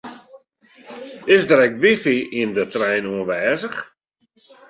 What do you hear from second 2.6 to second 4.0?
trein oanwêzich?